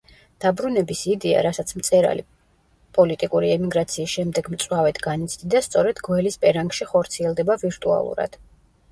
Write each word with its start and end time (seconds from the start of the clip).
დაბრუნების 0.43 1.01
იდეა, 1.15 1.41
რასაც 1.45 1.73
მწერალი 1.79 2.23
პოლიტიკური 2.97 3.51
ემიგრაციის 3.55 4.13
შემდეგ 4.17 4.49
მწვავედ 4.53 5.01
განიცდიდა, 5.09 5.61
სწორედ 5.67 6.01
გველის 6.07 6.39
პერანგში 6.47 6.87
ხორციელდება 6.95 7.59
ვირტუალურად. 7.65 8.39